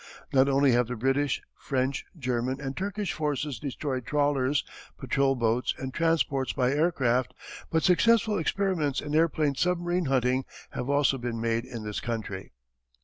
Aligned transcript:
Not 0.33 0.49
only 0.49 0.71
have 0.71 0.87
the 0.87 0.95
British, 0.95 1.43
French, 1.55 2.05
German, 2.17 2.59
and 2.59 2.75
Turkish 2.75 3.13
forces 3.13 3.59
destroyed 3.59 4.03
trawlers, 4.03 4.63
patrol 4.97 5.35
boats, 5.35 5.75
and 5.77 5.93
transports 5.93 6.53
by 6.53 6.71
aircraft, 6.71 7.35
but 7.69 7.83
successful 7.83 8.39
experiments 8.39 8.99
in 8.99 9.13
airplane 9.13 9.53
submarine 9.53 10.05
hunting 10.05 10.45
have 10.71 10.89
also 10.89 11.19
been 11.19 11.39
made 11.39 11.65
in 11.65 11.83
this 11.83 11.99
country. 11.99 12.51